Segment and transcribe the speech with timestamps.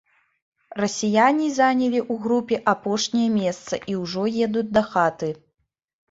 [0.83, 5.29] Расіяне занялі ў групе апошняе месца і ўжо едуць дахаты.